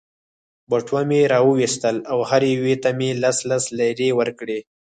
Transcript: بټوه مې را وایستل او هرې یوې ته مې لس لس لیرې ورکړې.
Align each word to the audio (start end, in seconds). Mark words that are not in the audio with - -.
بټوه 0.69 1.01
مې 1.09 1.21
را 1.31 1.39
وایستل 1.47 1.97
او 2.11 2.19
هرې 2.29 2.49
یوې 2.57 2.75
ته 2.83 2.89
مې 2.97 3.09
لس 3.23 3.37
لس 3.49 3.63
لیرې 3.77 4.09
ورکړې. 4.19 4.59